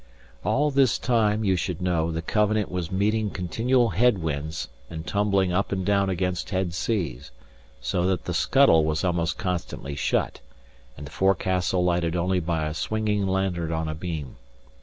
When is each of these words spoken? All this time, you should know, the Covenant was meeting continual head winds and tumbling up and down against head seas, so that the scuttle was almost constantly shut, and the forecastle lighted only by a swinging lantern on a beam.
All 0.43 0.71
this 0.71 0.97
time, 0.97 1.43
you 1.43 1.55
should 1.55 1.79
know, 1.79 2.11
the 2.11 2.23
Covenant 2.23 2.71
was 2.71 2.91
meeting 2.91 3.29
continual 3.29 3.89
head 3.89 4.17
winds 4.17 4.67
and 4.89 5.05
tumbling 5.05 5.51
up 5.53 5.71
and 5.71 5.85
down 5.85 6.09
against 6.09 6.49
head 6.49 6.73
seas, 6.73 7.29
so 7.81 8.07
that 8.07 8.25
the 8.25 8.33
scuttle 8.33 8.83
was 8.83 9.03
almost 9.03 9.37
constantly 9.37 9.93
shut, 9.93 10.39
and 10.97 11.05
the 11.05 11.11
forecastle 11.11 11.83
lighted 11.83 12.15
only 12.15 12.39
by 12.39 12.65
a 12.65 12.73
swinging 12.73 13.27
lantern 13.27 13.71
on 13.71 13.87
a 13.87 13.93
beam. 13.93 14.37